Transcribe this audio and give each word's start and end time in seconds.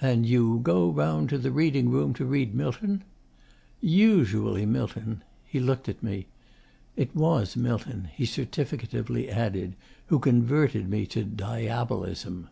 'And 0.00 0.24
you 0.24 0.58
go 0.62 0.88
round 0.90 1.28
to 1.28 1.36
the 1.36 1.50
reading 1.50 1.90
room 1.90 2.14
to 2.14 2.24
read 2.24 2.54
Milton?' 2.54 3.04
'Usually 3.82 4.64
Milton.' 4.64 5.22
He 5.44 5.60
looked 5.60 5.86
at 5.86 6.02
me. 6.02 6.28
'It 6.96 7.14
was 7.14 7.56
Milton,' 7.58 8.08
he 8.16 8.24
certificatively 8.24 9.28
added, 9.28 9.76
'who 10.06 10.18
converted 10.18 10.88
me 10.88 11.04
to 11.08 11.24
Diabolism. 11.26 12.48